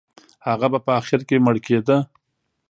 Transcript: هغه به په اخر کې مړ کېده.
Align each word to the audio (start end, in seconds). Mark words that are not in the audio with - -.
هغه 0.47 0.67
به 0.73 0.79
په 0.85 0.91
اخر 0.99 1.19
کې 1.27 1.43
مړ 1.45 1.55
کېده. 1.65 1.97